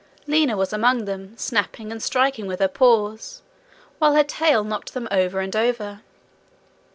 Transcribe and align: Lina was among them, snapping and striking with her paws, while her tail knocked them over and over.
Lina 0.25 0.57
was 0.57 0.73
among 0.73 1.05
them, 1.05 1.37
snapping 1.37 1.91
and 1.91 2.01
striking 2.01 2.47
with 2.47 2.59
her 2.59 2.67
paws, 2.67 3.43
while 3.99 4.15
her 4.15 4.23
tail 4.23 4.63
knocked 4.63 4.95
them 4.95 5.07
over 5.11 5.41
and 5.41 5.55
over. 5.55 6.01